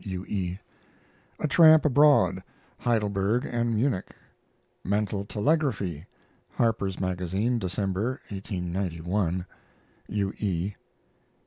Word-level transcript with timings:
U. 0.03 0.25
E. 0.27 0.57
A 1.39 1.47
TRAMP 1.47 1.85
ABROAD 1.85 2.41
(Heidelberg 2.79 3.45
and 3.45 3.75
Munich). 3.75 4.15
MENTAL 4.83 5.25
TELEGRAPHY 5.25 6.07
Harper's 6.53 6.99
Magazine, 6.99 7.59
December, 7.59 8.19
1891. 8.29 9.45
U. 10.07 10.33
E. 10.39 10.73